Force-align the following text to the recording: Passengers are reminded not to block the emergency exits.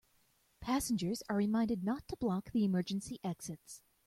Passengers 0.61 1.21
are 1.29 1.35
reminded 1.37 1.83
not 1.83 2.07
to 2.07 2.15
block 2.17 2.51
the 2.53 2.63
emergency 2.63 3.19
exits. 3.23 3.83